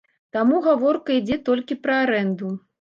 Таму 0.37 0.61
гаворка 0.67 1.15
ідзе 1.19 1.39
толькі 1.53 1.81
пра 1.87 2.01
арэнду. 2.09 2.55